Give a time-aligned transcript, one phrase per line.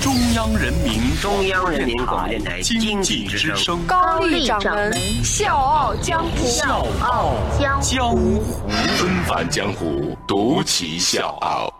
[0.00, 6.46] 中央人民中央人民广播电台经经济之济之声声，高丽掌门笑傲江湖。
[6.46, 8.42] 笑傲江江湖。
[8.96, 11.70] 纷繁江湖，独骑笑傲。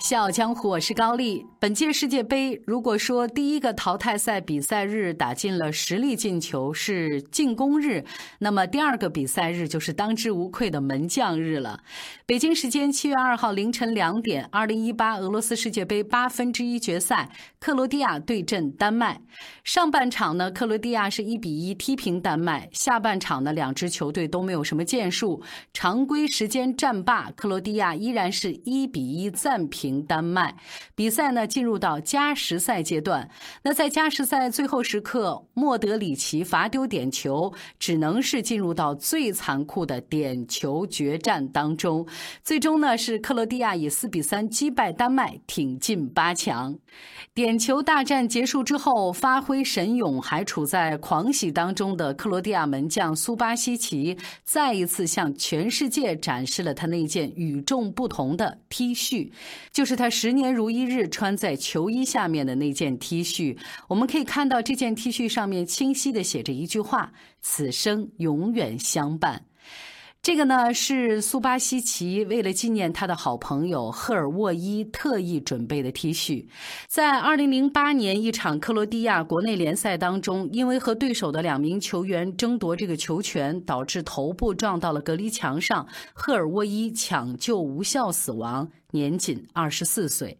[0.00, 1.46] 笑傲江湖，我是高丽。
[1.60, 8.02] 本届世界杯，如果说第一个淘汰赛比赛日打进了实力进球是进攻日，
[8.38, 11.80] 那么第二个比赛日就是当之无愧的门将日了。
[12.24, 17.28] 北京时间七月二号凌晨两点，二零一八俄罗斯世界杯八分之一决赛，
[17.58, 19.20] 克罗地亚对阵丹麦。
[19.62, 25.42] 上半场呢，克罗地亚是一比一踢平丹麦；下半场呢，两支球队都没有什么建树。
[25.74, 30.56] 常规时间战罢，克罗地亚依然是一比一暂平丹麦。
[30.94, 33.28] 比赛呢进入到加时赛阶段。
[33.62, 42.06] 那在加时赛最后时刻，莫德里奇罚丢点球，只能是进入到最残酷的点球决战当中。
[42.44, 46.78] 最终呢是克罗地亚以四比三击败丹麦，挺进八强。
[47.34, 59.30] 点球大战结束之后，发挥神勇还处在狂喜当中的克罗地亚门将苏巴西奇，再一次向全世界展示了他那件与众不同的 T 恤，
[59.72, 63.56] 就是他十年如一日穿在球衣下面的那件 T 恤。
[63.88, 69.46] 我们可以看到这件 T 恤上面清晰的写着一句话：“此生永远相伴。”
[70.22, 76.46] 这个呢是苏巴西奇为了纪念他的好朋友赫尔沃伊特意准备的 T 恤。
[76.86, 90.38] 在2008年一场克罗地亚国内联赛当中，因为和对手的两名球员争夺这个球权，导致头部撞到了隔离墙上，赫尔沃伊抢救无效死亡，年仅24岁。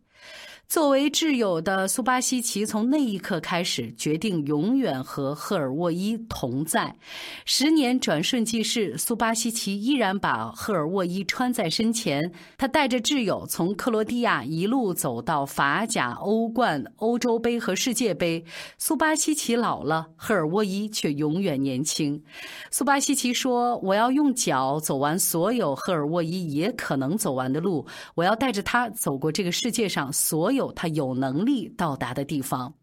[0.71, 6.95] 作为挚友的苏巴西奇，从那一刻开始决定永远和赫尔沃伊同在。
[7.45, 12.23] 十年转瞬即逝，苏巴西奇依然把赫尔沃伊穿在身前。
[12.57, 18.45] 他带着挚友从克罗地亚一路走到法甲、欧冠、欧洲杯和世界杯。
[18.79, 22.23] 苏巴西奇老了，赫尔沃伊却永远年轻。
[22.71, 32.75] 苏巴西奇说：“我要用脚走完所有赫尔沃伊也可能走完的路，我要带着他走过这个世界上所有有他有能力到达的地方。”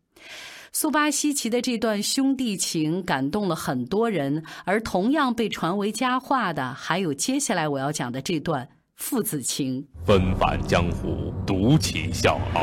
[0.74, 9.88] 苏巴西奇的这段兄弟情感动了很多人，而同样被传为佳话的，还有接下来我要讲的这段父子情。
[10.06, 12.62] 纷返江湖，独起笑傲。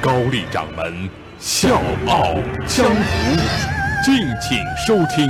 [0.00, 2.34] 高丽掌门笑傲
[2.66, 3.36] 江湖，
[4.04, 5.28] 敬请收听。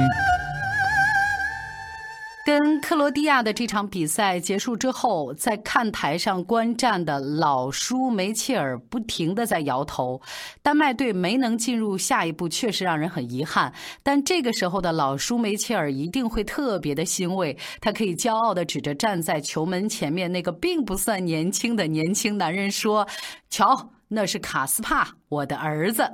[2.44, 10.20] 跟克罗地亚的这场比赛结束之后，在看台上观战的老舒梅切尔不停的在摇头。
[10.62, 13.72] 丹麦队没能进入下一步，确实让人很遗憾。
[14.02, 23.06] 但这个时候的老舒梅切尔一定会特别的欣慰，他可以骄傲的指着站在球门前面那个并不算年轻的年轻男人说
[23.50, 26.10] ：“瞧，那是卡斯帕，我的儿子。”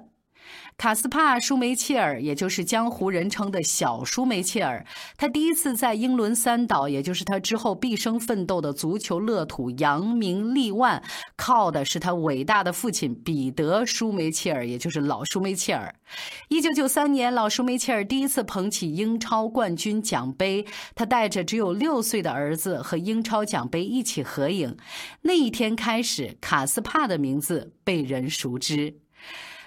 [0.78, 4.84] 卡斯帕·舒梅切尔，也就是江湖人称的小舒梅切尔，
[5.16, 11.02] 他第一次在英伦三岛，也就是他之后毕生奋斗的足球乐土扬名立万，
[11.34, 15.94] 靠的是他伟大的父亲彼得·舒梅切尔，也就是老舒梅切尔。
[16.48, 24.76] 一九九三年，老舒梅切尔第一次捧起英超冠军奖杯，他带着只有六岁的儿子和英超奖杯一起合影。
[25.22, 28.98] 那一天开始，卡斯帕的名字被人熟知。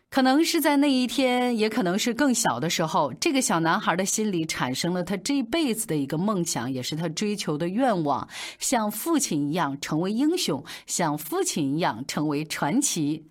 [0.10, 8.28] 可能是在那一天，也可能是更小的时候，这个小男孩的心里产生了他这辈子的一个梦想，也是他追求的愿望：
[8.58, 13.28] 像父亲一样成为英雄，像父亲一样成为传奇。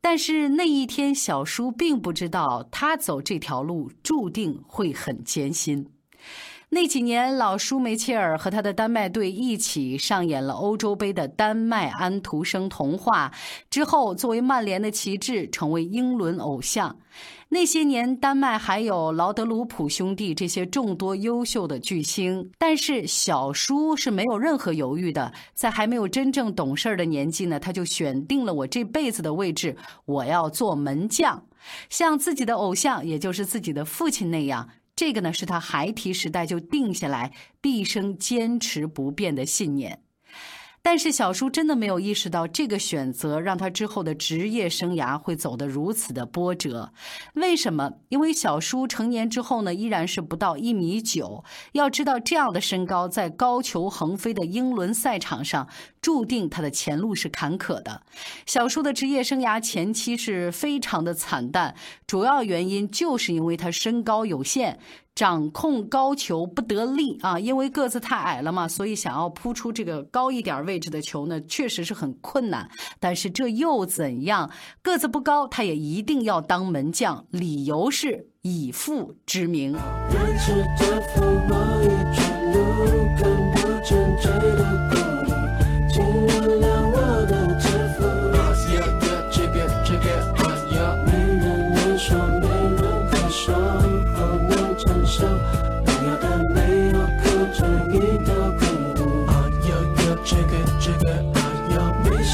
[0.00, 5.88] 但是那一天，小叔并不知道，他走这条路注定会很艰辛。
[6.72, 13.32] 那几年，老舒梅切尔和他的丹麦队一起上演了欧洲杯的丹麦安徒生童话，
[13.68, 16.96] 之后作为曼联的旗帜，成为英伦偶像。
[17.48, 31.44] 那些年，丹麦还有劳德鲁普兄弟这些众多优秀的巨星，但是小舒是没有任何犹豫的，在还没有真正懂事儿的年纪呢，他就选定了我这辈子的位置，我要做门将，
[31.88, 34.68] 像自己的偶像，也就是自己的父亲那样。
[35.00, 40.02] 这个呢，是他孩提时代就定下来、毕生坚持不变的信念。
[40.82, 46.92] 但是小叔真的没有意识到，这个选择让他之后的职业生涯会走得如此的波折。
[47.34, 47.92] 为什么？
[48.10, 51.44] 因为小叔成年之后呢，依然是不到一米九。
[51.72, 55.68] 要知道，这样的身高在高球横飞的英伦赛场上，
[56.00, 58.02] 注定他的前路是坎坷的。
[58.46, 61.74] 小叔的职业生涯前期是非常的惨淡，
[62.06, 64.78] 主要原因就是因为他身高有限。
[65.12, 72.70] 掌控高球不得力啊，因为个子太矮了嘛，所以想要扑出这个高一点位置的球呢，确实是很困难。
[72.98, 74.50] 但是这又怎样？
[74.80, 79.76] 个子不高，他也一定要当门将，理由是以父之名。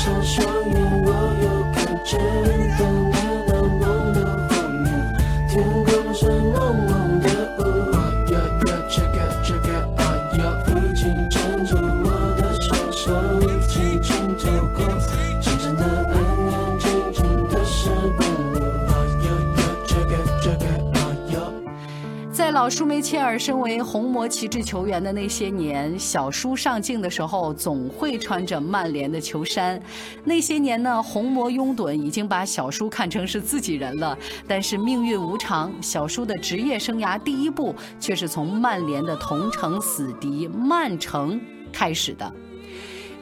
[0.06, 1.10] 上双眼，我
[1.42, 2.85] 又看见。
[22.70, 29.80] 舒梅切尔身为红魔旗帜球员的那些年，小舒上镜的时候总会穿着曼联的球衫。
[30.24, 34.16] 那些年呢，红魔拥趸已经把小舒看成是自己人了。
[34.48, 41.40] 但是命运无常，小舒的职业生涯第一步却是从曼联的同城死敌曼城
[41.72, 42.32] 开始的。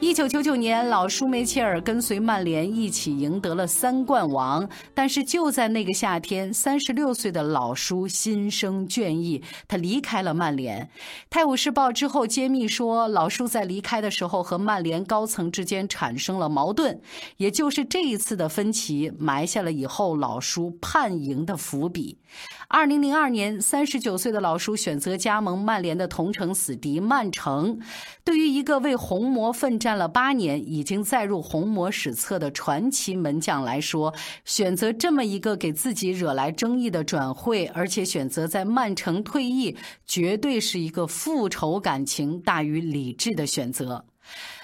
[0.01, 4.67] 一九九九年，老舒梅切尔跟随曼联一起赢得了三冠王。
[4.93, 10.83] 但是就在那个夏天，三十六岁的老舒心生倦意，他离开了曼联。
[11.29, 16.99] 《泰晤士报》之后揭秘说，老舒在离开的时候和曼联高层之间产生了矛盾，
[17.37, 22.19] 也就是这一次的分歧埋下了以后老舒叛赢的伏笔。
[22.67, 27.79] 二零零二年，三十九岁的老舒选择加盟曼联的同城死敌曼城。
[28.23, 34.13] 对于一个为红魔奋战了八年、已经载入红魔史册的传奇门将来说，
[34.45, 44.05] 选择这么一个给自己惹来争议的转会，而且选择在曼城退役，绝对是一个复仇感情大于理智的选择。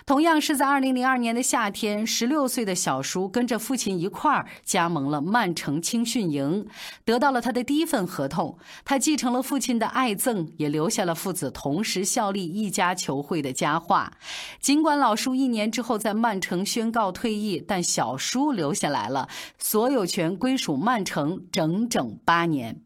[0.05, 6.65] 同样是在二零零二年的夏天，十六岁的小舒跟着父亲一块儿加盟了曼城青训营，
[7.05, 8.57] 得到了他的第一份合同。
[8.83, 14.11] 他继承了父亲的爱憎，也留下了父子同时效力一家球会的佳话。
[14.59, 22.81] 尽管老舒一年之后在曼城宣告退役，但小舒留下来了，所有权归属曼城整整八年。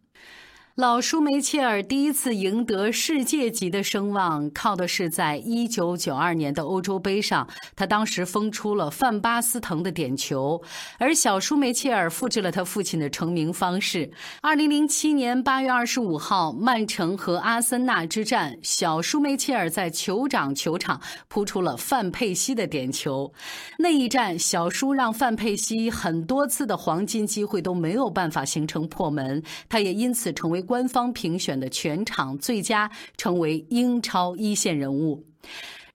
[0.75, 10.61] 老舒梅切尔第一次赢得世界级的声望，靠的是在1992年的欧洲杯上，他当时封出了范巴斯滕的点球，
[10.99, 14.11] 而小舒梅切尔复制了他父亲的成名方式。
[14.41, 20.99] 2007年8月25号，曼城和阿森纳之战，小舒梅切尔在酋长球场
[21.29, 23.31] 扑出了范佩西的点球。
[23.79, 30.64] 那一战，小舒让范佩西很多次的黄金机会都没有办法形成破门，他也因此成为。
[30.65, 35.23] 官方评选的全场最佳，成为英超一线人物。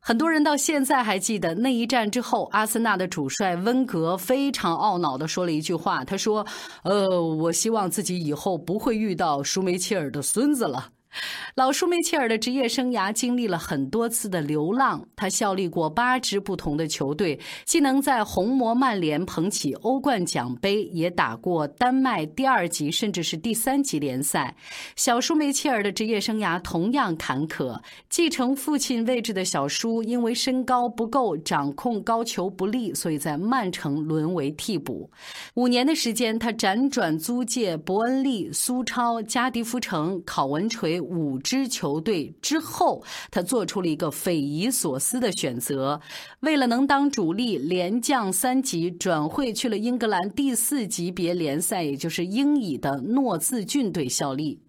[0.03, 6.47] 很多人到现在还记得那一战之后，阿森纳的主帅温格非常懊恼地说了一句话：“他说，
[6.85, 10.93] 呃，我希望自己以后不会遇到舒梅切尔的孙子了。”
[11.57, 24.55] 老舒梅切尔的职业生涯经历了很多次的流浪，他效力过八支不同的球队，既能在红魔曼联捧起欧冠奖杯，也打过丹麦第二级甚至是第三级联赛。
[24.95, 35.11] 小舒梅切尔的职业生涯同样坎坷，继承父亲位置的小舒因为身高不够，掌控高球不利，所以在曼城沦为替补。
[35.55, 41.00] 五年的时间，他辗转租借伯恩利、苏超、加迪夫城、考文垂。
[41.01, 46.01] 五支球队之后，他做出了一个匪夷所思的选择，
[46.41, 54.61] 为了能当主力，连降三级，转会去了英格兰第四级别联赛，也就是英乙的诺兹郡队效力。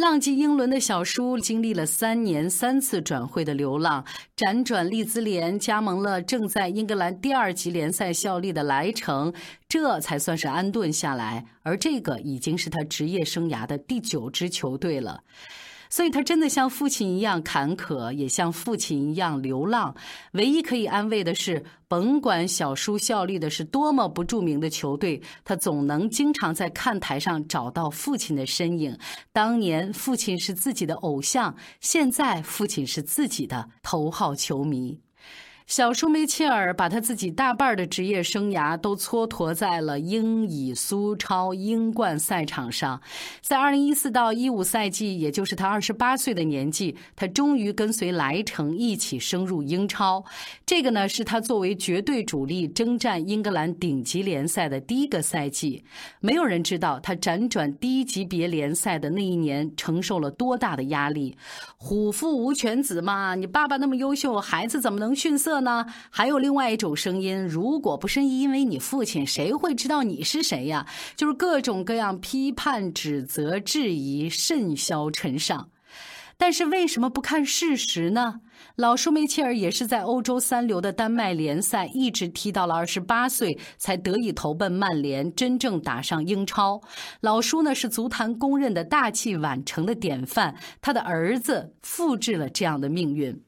[0.00, 4.02] 浪迹英伦的小舒经历了三年三次转会的流浪，
[4.34, 9.30] 辗转利兹联，加盟了正在英格兰第二级联赛效力的莱城，
[9.68, 11.44] 这才算是安顿下来。
[11.62, 15.22] 而这个已经是他职业生涯的第九支球队了。
[15.90, 19.94] 所以，他真的像父亲一样坎坷，也像父亲一样流浪。
[20.32, 28.96] 唯一可以安慰的是，甭管小叔效力的是多么不著名的球队，他总能经常在看台上找到父亲的身影。
[29.32, 35.00] 当年，父亲是自己的偶像；现在，父亲是自己的头号球迷。
[35.70, 43.00] 小舒梅切尔把他自己大半的职业生涯都蹉跎在了英乙苏超英冠赛场上。
[43.40, 50.24] 在2014到15赛季，也就是他28岁的年纪，他终于跟随莱城一起升入英超。
[50.66, 55.84] 这个呢，是他作为绝对主力征战英格兰顶级联赛的第一个赛季。
[56.18, 61.36] 没有人知道他辗转低级别联赛的那一年承受了多大的压力。
[61.76, 65.59] 虎父无犬子嘛，你爸爸那么优秀，孩子怎么能逊色？
[65.60, 65.86] 呢？
[66.10, 70.86] 还有另外一种声音，如果不是因为你父亲，谁会知道你是谁呀？
[71.16, 75.70] 就是各种各样批判、指责、质疑甚嚣尘上。
[76.36, 78.40] 但是为什么不看事实呢？
[78.76, 86.80] 老舒梅切尔也是在欧洲三流的丹麦联赛一直踢到了二十八岁，才得以投奔曼联，真正打上英超。
[87.20, 93.38] 老舒呢是足坛公认的大器晚成的典范，他的儿子复制了这样的命运。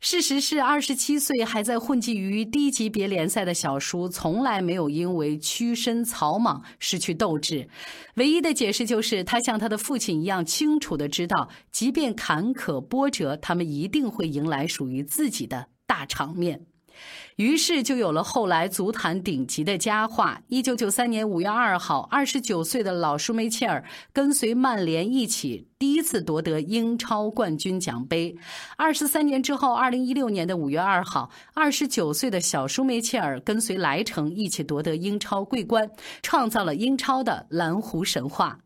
[0.00, 7.68] 事实是，二十七岁还在混迹于低级别联赛的小舒，从来没有因为屈身草莽失去斗志。
[8.14, 16.64] 唯一的解释就是，他像他的父亲一样，清楚的知道，即便坎坷波折，他们一定会迎来属于自己的大场面。
[17.36, 20.40] 于是就有了后来足坛顶级的佳话。
[20.48, 28.36] 一九九三年五月二号，二十九岁的老舒梅切尔跟随曼联一起第一次夺得英超冠军奖杯。
[28.76, 35.90] 二十三年之后，二零一六年的五月二号，二十九岁的小舒梅切尔跟随莱城一起夺得英超桂冠，
[36.22, 38.58] 创造了英超的蓝湖神话。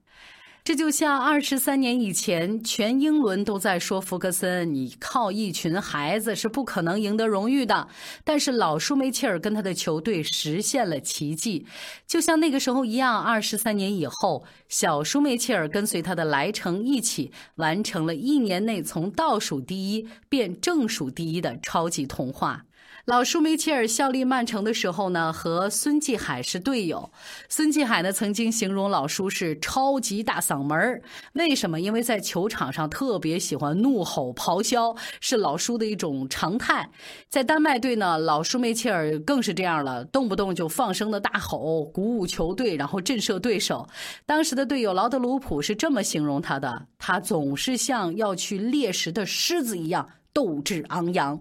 [0.64, 7.86] 这就像二十三年以前，全英伦都在说福格森，你靠一群孩子是不可能赢得荣誉的。
[8.24, 11.66] 但是老舒梅切尔跟他的球队实现了奇迹，
[12.06, 13.22] 就像那个时候一样。
[13.22, 22.64] 二十三年以后，小舒梅切尔跟随他的莱城一起，完成了一年内从倒数第一变正数第一的超级童话。
[23.04, 27.12] 老舒梅切尔效力曼城的时候呢，和孙继海是队友。
[27.50, 31.02] 孙继海呢曾经形容老舒是超级大嗓门儿，
[31.34, 31.78] 为什么？
[31.78, 36.88] 因为在球场上特别喜欢怒吼咆哮，是老舒的一种常态。
[37.28, 43.86] 在丹麦队呢，老舒梅切尔更是这样了，动不动就放声的大吼，鼓舞球队，然后震慑对手。
[44.24, 51.38] 当时的队友劳德鲁普是这么形容他的：他总是像要去猎食的狮子一样，斗志昂扬。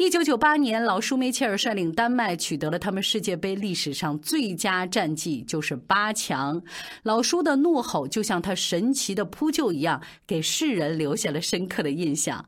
[0.00, 6.62] 一九九八年，老舒梅切尔率领丹麦取得了他们世界杯历史上最佳战绩，就是八强。
[7.02, 12.42] 老舒的怒吼就像他神奇的扑救一样，给世人留下了深刻的印象。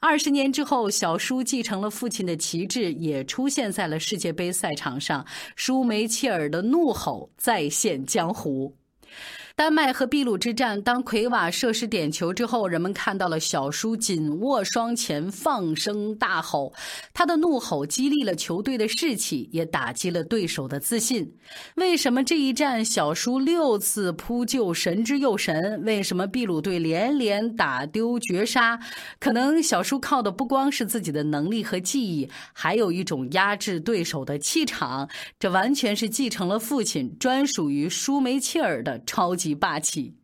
[0.00, 5.26] 二十年之后，小舒继承了父亲的旗帜，也出现在了世界杯赛场上。
[5.56, 8.74] 舒梅切尔的怒吼再现江湖。
[9.56, 16.74] 丹麦和秘鲁之战，当奎瓦射失点球之后，人们看到了小舒紧握双拳，放声大吼。
[17.12, 21.36] 他的怒吼激励了球队的士气，也打击了对手的自信。
[21.76, 25.80] 为什么这一战小舒六次扑救神之又神？
[25.84, 28.80] 为什么秘鲁队连连打丢绝杀？
[29.20, 35.08] 可能小舒靠的不光是自己的能力和技艺，还有一种压制对手的气场。
[35.38, 39.43] 这完全是继承了父亲专属于舒梅切尔的超级。
[39.44, 40.14] 极霸气，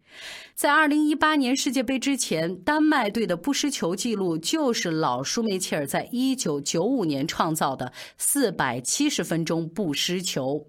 [0.55, 10.67] 在二零一八年世界杯之前，丹麦队的不失球记录就是老舒梅切尔在一九九五年创造的四百七十分钟不失球。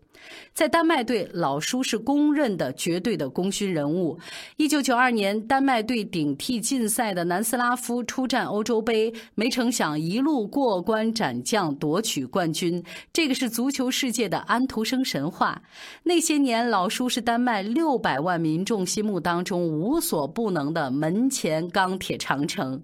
[0.54, 4.20] 在丹麦队，老舒是公认的绝对的功勋人物。
[4.58, 12.84] 一九九二年，丹麦队顶替禁赛的南斯拉夫出战欧洲杯，没成想一路过关斩将夺取冠军。
[13.14, 15.62] 这个是足球世界的安徒生神话。
[16.04, 22.84] 那些年，老舒是丹麦六百万民众心目当中无所不能的门前钢铁长城。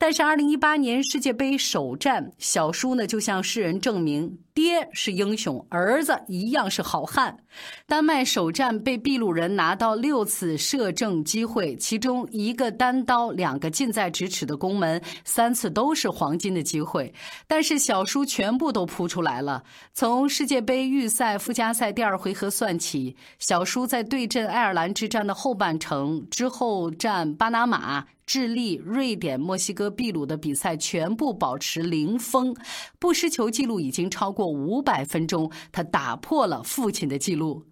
[0.00, 7.38] 但是，二零一八年世界杯首战，小舒呢就向世人证明，爹是英雄，儿子一样是好汉。
[7.86, 17.14] 丹麦首战被秘鲁人拿到六次射正机会，其中一个单刀，两个近在咫尺的攻门，三次都是黄金的机会。
[17.46, 19.62] 但是小舒全部都扑出来了。
[19.94, 28.04] 从世界杯预赛附加赛第二回合算起，小舒在对阵爱尔兰之战的后半程之后战巴拿马。
[28.28, 32.54] 智利、瑞典、墨西哥、秘鲁的比赛全部保持零封，
[32.98, 37.64] 不失球记录已经超过五百分钟，他打破了父亲的记录。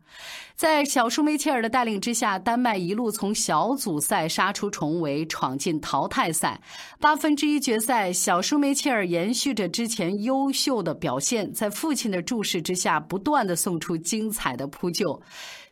[0.55, 6.59] 在小舒梅切尔的带领之下，丹麦一路从小组赛杀出重围，闯进淘汰赛。
[6.99, 15.21] 八分之一决赛，小舒梅切尔延续着之前优秀的表现，在父亲的注视之下，不断的送出精彩的扑救。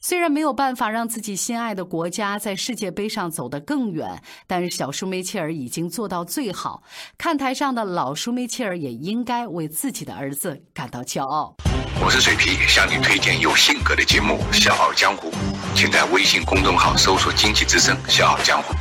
[0.06, 6.82] 虽然没有办法让自己心爱的国家在世界杯上走得更远，但是小舒梅切尔已经做到最好。
[7.16, 11.56] 看台上的老舒梅切尔也应该为自己的儿子感到骄傲。
[12.04, 15.30] 我是水皮，向你推荐有性格的节目《笑傲江湖》，
[15.74, 18.74] 请在微信公众号搜索“经济之声笑傲江湖”，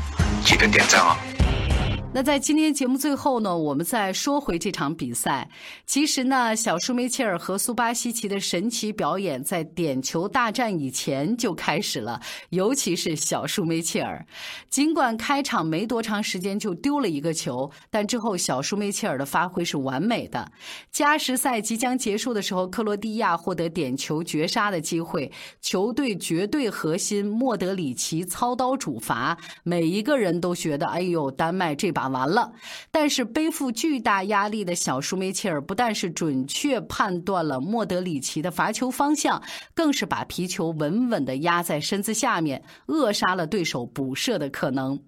[0.43, 1.15] 记得点赞哦。
[2.15, 5.49] 那在今天节目最后呢，我们再说回这场比赛。
[5.87, 14.23] 其实呢，小舒梅切尔和苏巴西奇的神奇表演在点球大战以前就开始了，尤其是小舒梅切尔。
[14.69, 20.51] 尽管开场没多长时间就丢了一个球，但之后小舒梅切尔的发挥是完美的。
[20.91, 32.02] 加时赛即将结束的时候，克罗地亚获得点球绝杀的机会，球队绝对核心莫德里奇操刀主罚，每一个人都觉得，哎呦，丹麦这把。
[32.03, 32.51] 打完了，
[32.91, 39.41] 但是背负巨大压力的小舒梅切尔不但是准确判断了莫德里奇的罚球方向，
[39.73, 44.99] 更是把皮球稳稳地压在身子下面，扼杀了对手补射的可能。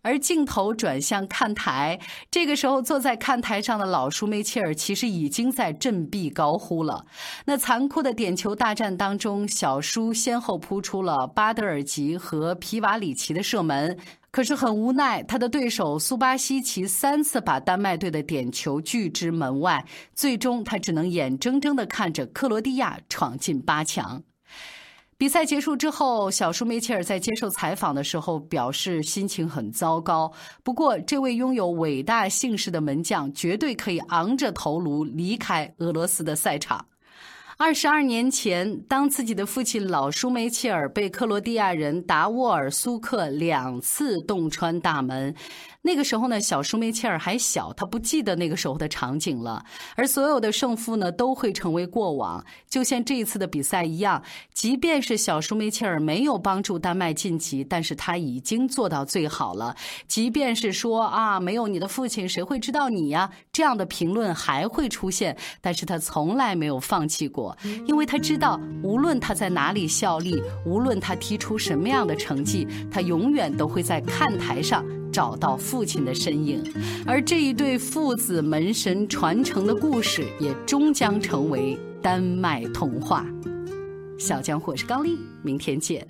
[0.00, 1.98] 而镜头转向看台，
[2.30, 7.04] 这个时候坐在看台上的老舒梅切尔其实已经在振臂高呼了。
[7.44, 13.98] 那残酷的点球大战当中，小舒先后扑出了巴德尔吉和皮瓦里奇的射门。
[14.36, 19.82] 可是很无奈，他的对手苏巴西奇三次把丹麦队的点球拒之门外，
[20.14, 24.22] 最终他只能眼睁睁地看着克罗地亚闯进八强。
[25.16, 30.30] 比赛结束之后，小舒梅切尔在接受采访的时候表示心情很糟糕。
[30.62, 36.84] 不过，这位拥有伟大姓氏的门将绝对可以昂着头颅离开俄罗斯的赛场。
[37.58, 45.34] 二十二年前，当自己的父亲老舒梅切尔被克罗地亚人达沃尔苏克两次洞穿大门。
[45.80, 49.64] 那个时候呢，小舒梅切尔还小，他不记得那个时候的场景了。
[49.94, 54.22] 而所有的胜负呢，都会成为过往，就像这一次的比赛一样。
[54.52, 59.74] 即便是小舒梅切尔没有帮助丹麦晋级，但是他已经做到最好了。
[60.08, 63.30] 即便是说啊，没有你的父亲，谁会知道你呀？
[63.50, 67.45] 这样的评论还会出现，但是他从来没有放弃过，
[67.86, 74.84] 因为他知道，无论他在哪里效力，无论他踢出什么样的成绩，他永远都会在看台上。
[75.12, 76.62] 找到父亲的身影，
[77.06, 83.24] 而这一对父子门神传承的故事，也终将成为丹麦童话。
[84.18, 86.06] 小江火是高丽，明天见。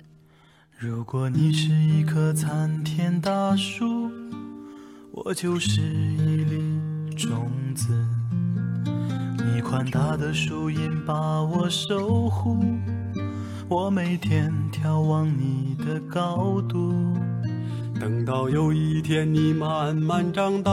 [0.77, 4.11] 如果你是一棵参天大树，
[5.11, 7.87] 我就是一粒种子。
[9.49, 12.59] 你宽大的树荫把我守护，
[13.69, 16.93] 我每天眺望你的高度。
[17.97, 20.71] 等到有一天你慢慢长大，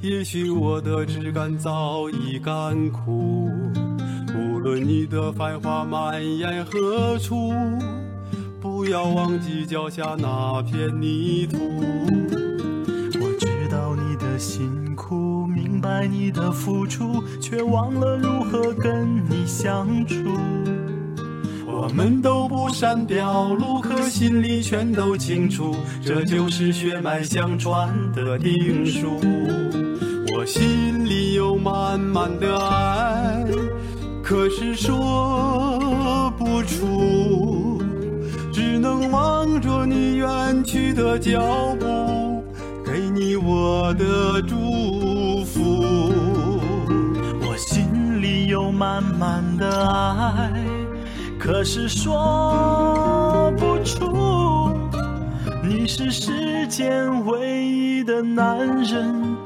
[0.00, 3.48] 也许我的枝干早已干枯。
[4.34, 7.52] 无论你的繁华蔓延何处，
[8.60, 11.56] 不要忘记脚下那片泥土。
[13.20, 14.71] 我知道你的心，
[16.02, 20.16] 爱你的付出，却忘了如何跟你相处。
[21.64, 29.20] 我们都不善表露，可心里全都清楚，这就是血脉相传的定数。
[30.34, 33.44] 我心里有满满的爱，
[34.24, 37.80] 可是说不出，
[38.52, 41.40] 只能望着你远去的脚
[41.78, 42.42] 步，
[42.84, 45.11] 给你我的祝福。
[47.40, 50.52] 我心里有满满的爱。
[51.38, 54.70] 可是说不出，
[55.62, 59.36] 你是世间唯一的男人，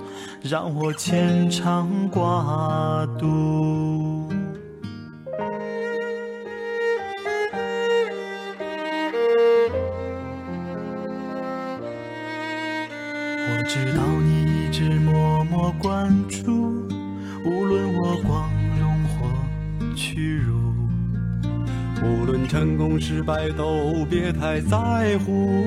[0.43, 4.29] 让我牵肠挂肚。
[13.49, 14.03] 我知道
[15.73, 16.87] 关注，
[17.45, 20.55] 无论我光荣或屈辱。
[22.03, 25.67] 无论成功失败，都别太在乎，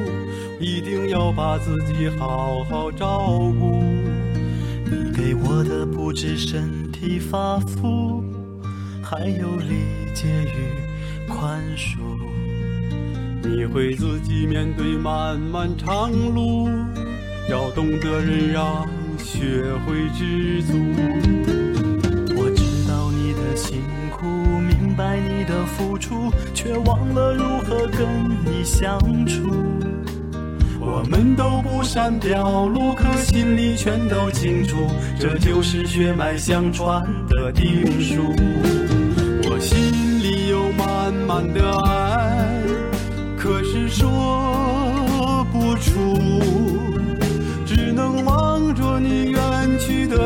[0.60, 3.82] 一定要把自己好好照顾。
[4.86, 8.24] 你给我的不止身体发肤，
[9.04, 9.76] 还有理
[10.14, 11.98] 解与宽恕。
[13.42, 16.70] 你会自己面对漫漫长路，
[17.50, 18.88] 要懂得忍让，
[19.24, 20.74] 学会知足。
[22.36, 26.32] 我知道你的辛苦，明白你的付出。
[26.54, 28.06] 却忘了如何跟
[28.46, 29.50] 你相处。
[30.80, 34.76] 我们都不善表露，可心里全都清楚，
[35.18, 38.24] 这就是血脉相传的定数。
[39.50, 42.46] 我心里有满满的爱，
[43.38, 44.49] 可是说